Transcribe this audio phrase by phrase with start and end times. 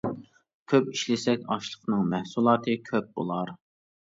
[0.71, 3.55] كۆپ ئىشلىسەك ئاشلىقنىڭ، مەھسۇلاتى كۆپ بۇلار.